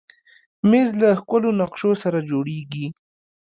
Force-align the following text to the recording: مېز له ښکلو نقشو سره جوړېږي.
مېز 0.69 0.89
له 1.01 1.09
ښکلو 1.19 1.49
نقشو 1.61 1.91
سره 2.03 2.19
جوړېږي. 2.29 2.87